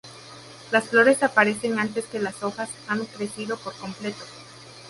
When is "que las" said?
2.05-2.41